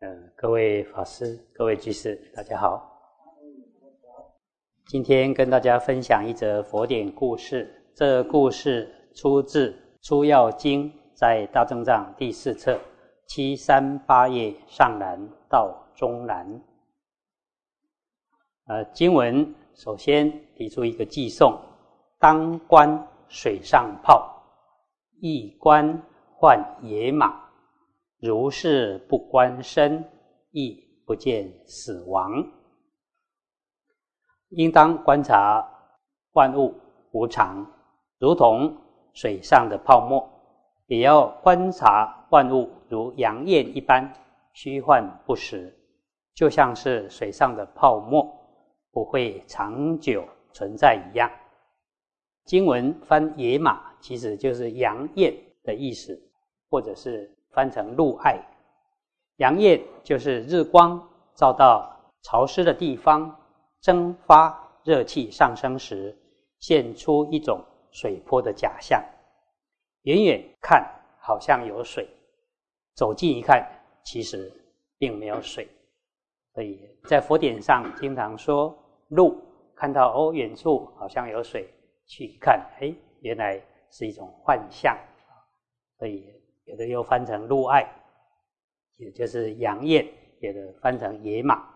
[0.00, 2.88] 嗯，各位法师、各位居士，大家好。
[4.86, 7.68] 今天跟大家分享一则佛典故事。
[7.96, 12.78] 这故事出自《出要经》，在大正藏第四册
[13.26, 15.18] 七三八页上栏
[15.50, 16.46] 到中栏。
[18.66, 21.60] 呃，经文首先提出一个寄颂：
[22.20, 24.32] 当官水上泡，
[25.20, 26.00] 一官
[26.36, 27.47] 换野马。
[28.20, 30.04] 如是不观身，
[30.50, 30.76] 亦
[31.06, 32.44] 不见死亡。
[34.48, 35.64] 应当观察
[36.32, 36.74] 万物
[37.12, 37.64] 无常，
[38.18, 38.76] 如同
[39.12, 40.20] 水上的泡沫；
[40.86, 44.12] 也要观察万物如阳焰一般
[44.52, 45.72] 虚幻不实，
[46.34, 48.28] 就像是水上的泡沫
[48.90, 51.30] 不会长久存在一样。
[52.44, 55.32] 经文翻野马，其实就是阳焰
[55.62, 56.20] 的意思，
[56.68, 57.37] 或者是。
[57.58, 58.38] 翻成露爱，
[59.38, 60.96] 阳焰就是日光
[61.34, 63.36] 照到潮湿的地方，
[63.80, 66.16] 蒸发热气上升时，
[66.60, 67.60] 现出一种
[67.90, 69.02] 水波的假象。
[70.02, 72.08] 远远看好像有水，
[72.94, 73.68] 走近一看，
[74.04, 74.52] 其实
[74.96, 75.68] 并没有水。
[76.54, 78.72] 所以在佛典上经常说
[79.08, 79.36] 路，
[79.74, 81.68] 看到哦远处好像有水，
[82.06, 84.96] 去看，哎，原来是一种幻象。
[85.98, 86.37] 所以。
[86.68, 87.82] 有的又翻成鹿爱，
[88.98, 90.04] 也就是杨艳；
[90.40, 91.66] 有的翻成野马。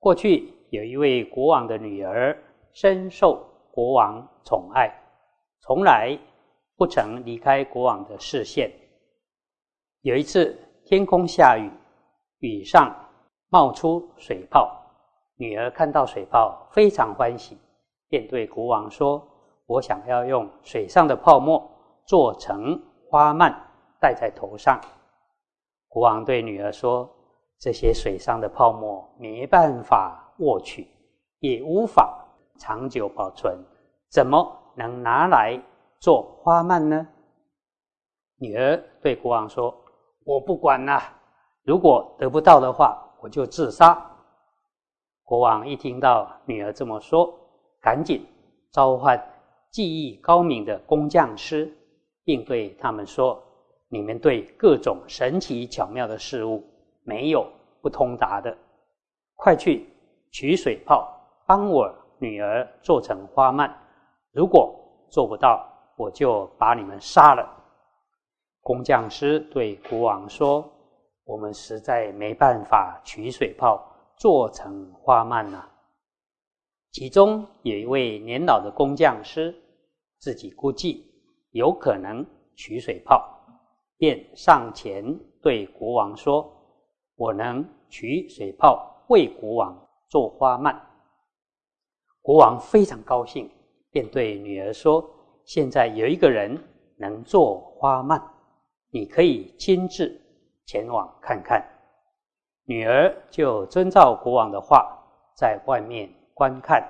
[0.00, 2.36] 过去有一位国王的女儿，
[2.72, 4.92] 深受国王宠爱，
[5.60, 6.18] 从来
[6.76, 8.72] 不曾离开国王的视线。
[10.00, 11.70] 有一次天空下雨，
[12.40, 12.92] 雨上
[13.50, 14.76] 冒出水泡，
[15.36, 17.56] 女儿看到水泡非常欢喜，
[18.08, 19.24] 便对国王说
[19.66, 21.70] ：“我想要用水上的泡沫
[22.04, 23.62] 做成花蔓。”
[24.06, 24.80] 戴在头上，
[25.88, 27.10] 国王对女儿说
[27.58, 30.86] ：“这些水上的泡沫没办法握取，
[31.40, 32.24] 也无法
[32.56, 33.58] 长久保存，
[34.08, 35.60] 怎么能拿来
[35.98, 37.04] 做花蔓呢？”
[38.38, 39.74] 女儿对国王说
[40.24, 41.02] ：“我不管了，
[41.64, 44.08] 如果得不到的话，我就自杀。”
[45.26, 47.36] 国王一听到女儿这么说，
[47.80, 48.24] 赶紧
[48.70, 49.20] 召唤
[49.72, 51.76] 技艺高明的工匠师，
[52.22, 53.42] 并对他们说。
[53.88, 56.64] 你们对各种神奇巧妙的事物
[57.04, 57.46] 没有
[57.80, 58.56] 不通达的，
[59.36, 59.88] 快去
[60.32, 61.08] 取水泡，
[61.46, 63.72] 帮我女儿做成花蔓。
[64.32, 64.74] 如果
[65.08, 65.66] 做不到，
[65.96, 67.48] 我就把你们杀了。
[68.60, 70.68] 工匠师对国王说
[71.24, 73.80] ：“我们实在没办法取水泡
[74.16, 75.68] 做成花蔓呐。”
[76.90, 79.54] 其中有一位年老的工匠师，
[80.18, 81.06] 自己估计
[81.52, 82.26] 有可能
[82.56, 83.32] 取水泡。
[83.98, 86.52] 便上前对国王说
[87.16, 90.80] ：“我能取水泡为国王做花蔓。”
[92.20, 93.50] 国王非常高兴，
[93.90, 95.08] 便对女儿说
[95.44, 96.62] ：“现在有一个人
[96.96, 98.20] 能做花蔓，
[98.90, 100.20] 你可以亲自
[100.66, 101.64] 前往看看。”
[102.66, 104.98] 女儿就遵照国王的话，
[105.36, 106.82] 在外面观看。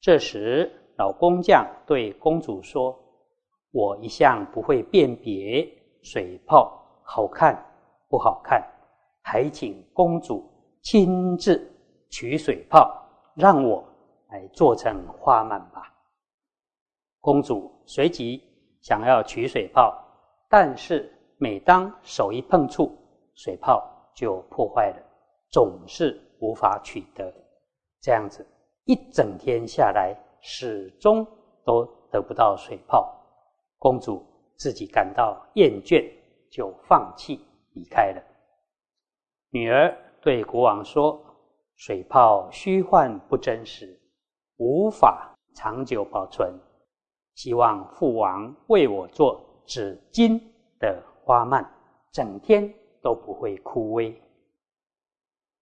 [0.00, 2.98] 这时，老工匠对公主说
[3.70, 5.70] ：“我一向不会辨别。”
[6.04, 6.70] 水泡
[7.02, 7.56] 好看
[8.08, 8.62] 不好看，
[9.22, 10.44] 还请公主
[10.82, 11.58] 亲自
[12.10, 12.94] 取水泡，
[13.34, 13.82] 让我
[14.28, 15.90] 来做成花蔓吧。
[17.20, 18.42] 公主随即
[18.82, 19.98] 想要取水泡，
[20.50, 22.94] 但是每当手一碰触，
[23.34, 23.82] 水泡
[24.14, 25.02] 就破坏了，
[25.50, 27.32] 总是无法取得。
[28.02, 28.46] 这样子
[28.84, 31.26] 一整天下来，始终
[31.64, 33.10] 都得不到水泡。
[33.78, 34.22] 公主。
[34.56, 36.04] 自己感到厌倦，
[36.50, 37.40] 就放弃
[37.72, 38.22] 离开了。
[39.50, 41.22] 女儿对国王说
[41.76, 44.00] ：“水泡虚幻不真实，
[44.56, 46.52] 无法长久保存。
[47.34, 50.40] 希望父王为我做纸巾
[50.78, 51.68] 的花蔓，
[52.12, 52.72] 整天
[53.02, 54.14] 都不会枯萎。”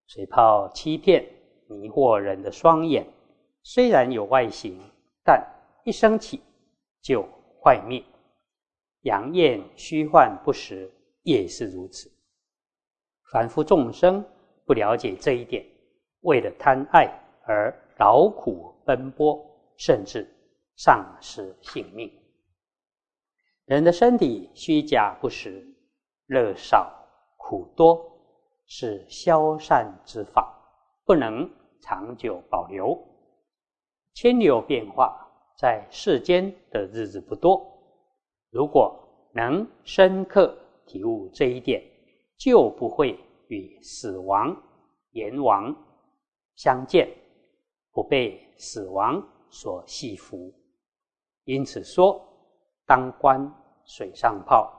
[0.07, 1.27] 水泡欺骗
[1.67, 3.07] 迷惑人的双眼，
[3.63, 4.79] 虽然有外形，
[5.25, 5.43] 但
[5.85, 6.43] 一升起
[7.01, 7.27] 就
[7.63, 8.03] 坏灭。
[9.03, 10.91] 阳焰虚幻不实，
[11.23, 12.11] 也是如此。
[13.33, 14.25] 凡夫众生
[14.65, 15.65] 不了解这一点，
[16.21, 17.09] 为了贪爱
[17.45, 19.45] 而劳苦奔波，
[19.77, 20.29] 甚至
[20.77, 22.13] 丧失性命。
[23.65, 25.67] 人的身体虚假不实，
[26.27, 26.93] 乐少
[27.39, 28.05] 苦多，
[28.67, 30.53] 是消散之法，
[31.05, 31.51] 不能
[31.81, 32.97] 长久保留。
[34.15, 35.27] 千流变化，
[35.57, 37.72] 在世间的日子不多。
[38.53, 38.95] 如果
[39.33, 40.55] 能深刻
[40.85, 41.83] 体悟这一点，
[42.37, 43.19] 就不会
[43.49, 44.55] 与死亡、
[45.13, 45.75] 阎王
[46.55, 47.09] 相见，
[47.93, 50.53] 不被死亡所系服。
[51.45, 52.23] 因此说，
[52.85, 53.51] 当观
[53.87, 54.71] 水上泡，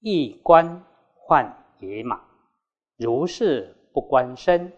[0.00, 0.82] 一观
[1.14, 1.46] 换
[1.80, 2.18] 野马。
[2.96, 4.72] 如是不观身，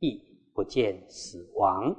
[0.00, 0.20] 亦
[0.52, 1.94] 不见死亡。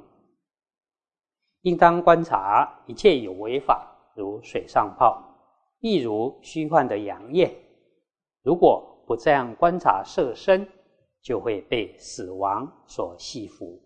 [1.62, 5.29] 应当观察一切有为法，如水上泡，
[5.80, 7.54] 亦如虚幻的阳焰。
[8.42, 10.66] 如果不这样观察色身，
[11.20, 13.80] 就会被死亡所系服；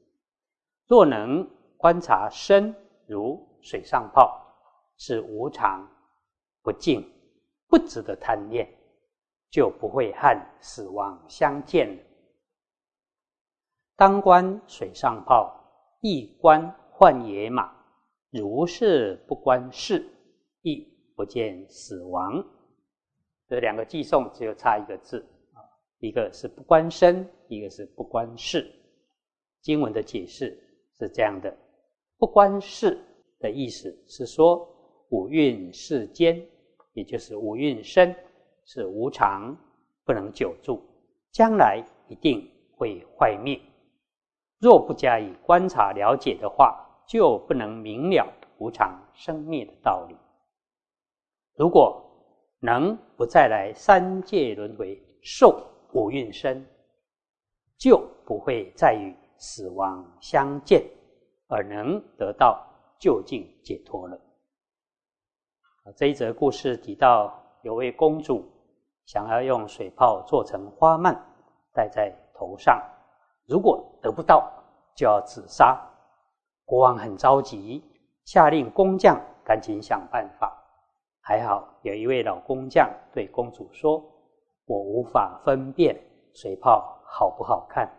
[0.86, 2.74] 若能观察身，
[3.06, 4.40] 如水上泡，
[4.98, 5.88] 是无常、
[6.62, 7.04] 不净、
[7.66, 8.68] 不值得贪恋。
[9.50, 12.02] 就不会和死亡相见了。
[13.94, 15.54] 当观水上泡，
[16.00, 17.72] 亦观幻野马。
[18.30, 20.12] 如是不观事，
[20.62, 22.44] 亦不见死亡。
[23.46, 25.60] 这两个寄送只有差一个字啊，
[25.98, 28.70] 一个是不观身，一个是不观事。
[29.60, 30.58] 经文的解释
[30.98, 31.56] 是这样的：
[32.18, 32.98] 不观事
[33.40, 34.68] 的意思是说，
[35.10, 36.46] 五蕴世间，
[36.92, 38.14] 也就是五蕴身。
[38.66, 39.54] 是无常，
[40.06, 40.82] 不能久住，
[41.30, 43.60] 将来一定会坏灭。
[44.58, 48.26] 若不加以观察了解的话，就不能明了
[48.56, 50.16] 无常生灭的道理。
[51.54, 52.02] 如果
[52.60, 56.66] 能不再来三界轮回受五蕴身，
[57.78, 60.84] 就不会再与死亡相见，
[61.48, 62.64] 而能得到
[62.98, 64.18] 就近解脱了。
[65.96, 68.44] 这一则故事提到有位公主。
[69.06, 71.14] 想要用水泡做成花蔓
[71.74, 72.82] 戴在头上，
[73.44, 74.50] 如果得不到，
[74.96, 75.78] 就要自杀。
[76.64, 77.84] 国王很着急，
[78.24, 80.53] 下令工匠赶紧想办法。
[81.26, 83.98] 还好有一位老工匠对公主说
[84.66, 85.98] ：“我无法分辨
[86.34, 87.90] 水泡好不好看，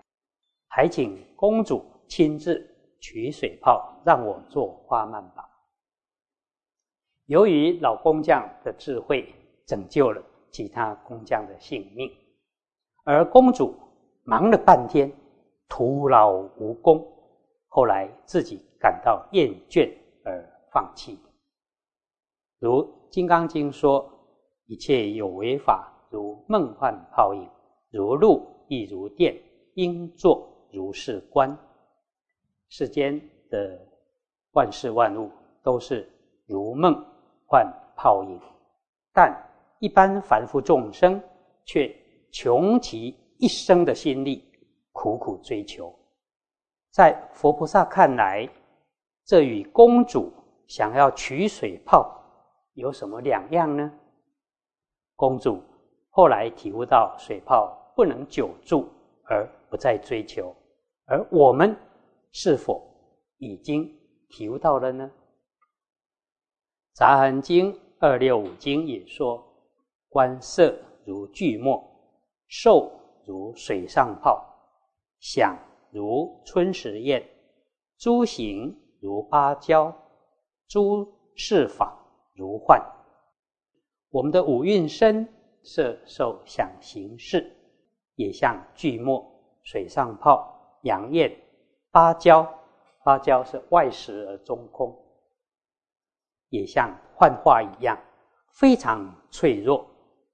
[0.68, 2.63] 还请公主亲自
[3.00, 5.44] 取水泡，让我做花蔓吧。”
[7.25, 9.33] 由于老工匠的智慧，
[9.66, 10.21] 拯救了。
[10.51, 12.10] 其他工匠的性命，
[13.04, 13.75] 而公主
[14.24, 15.12] 忙了半天，
[15.68, 17.06] 徒劳无功，
[17.68, 19.92] 后来自己感到厌倦
[20.24, 21.19] 而放弃。
[22.60, 22.81] 如
[23.16, 24.12] 《金刚经》说
[24.68, 27.50] ：“一切有为法，如梦幻泡影，
[27.90, 29.42] 如露亦如电，
[29.76, 31.58] 应作如是观。”
[32.68, 33.18] 世间
[33.50, 33.80] 的
[34.52, 35.32] 万事万物
[35.64, 36.06] 都是
[36.46, 36.94] 如梦
[37.48, 37.66] 幻
[37.96, 38.38] 泡影，
[39.14, 39.34] 但。
[39.80, 41.22] 一般凡夫众生
[41.66, 41.94] 却
[42.32, 44.44] 穷其一生的心力，
[44.92, 45.94] 苦苦追求。
[46.92, 48.50] 在佛菩萨看来，
[49.26, 50.32] 这与公主
[50.66, 52.15] 想要取水泡
[52.75, 53.92] 有什么两样呢？
[55.16, 55.62] 公主
[56.12, 58.88] 后来体悟到水泡不能久住，
[59.24, 60.56] 而不再追求。
[61.07, 61.75] 而我们
[62.31, 62.81] 是否
[63.38, 63.94] 已经
[64.30, 65.12] 体悟到了呢？
[66.98, 69.44] 《杂含经》二六五经也说。
[70.07, 70.74] 观色
[71.04, 71.83] 如巨墨，
[72.48, 72.89] 受
[73.25, 74.42] 如水上泡，
[75.19, 75.57] 想
[75.92, 77.21] 如春时宴，
[77.98, 79.94] 诸行如芭蕉，
[80.69, 81.06] 诸
[81.36, 82.01] 事法
[82.36, 82.80] 如幻。
[84.10, 85.28] 我们的五蕴身
[85.64, 87.52] 色受想行识，
[88.16, 89.26] 也像巨墨、
[89.64, 91.36] 水上泡、阳焰、
[91.92, 92.48] 芭蕉。
[93.04, 94.98] 芭蕉是外实而中空，
[96.50, 97.95] 也像幻化一样，
[98.54, 99.86] 非常脆弱。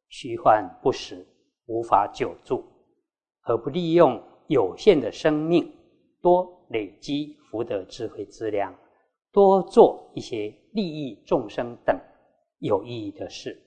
[0.08, 1.28] 虚幻不实，
[1.66, 2.64] 无法久住，
[3.42, 5.70] 何不利用有限的生命，
[6.22, 8.74] 多累积福德智慧资粮，
[9.32, 11.98] 多做一些利益众生等
[12.60, 13.62] 有意义的事？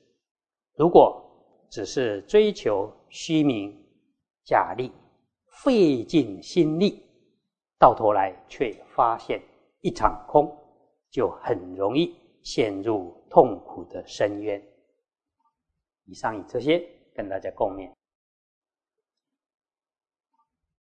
[0.74, 1.22] 如果
[1.70, 3.74] 只是追求虚名
[4.44, 4.92] 假利，
[5.62, 7.02] 费尽心力，
[7.78, 9.40] 到头来却发现
[9.80, 10.54] 一场空，
[11.10, 14.62] 就很容易陷入痛苦的深渊。
[16.04, 17.90] 以上以这些跟大家共勉。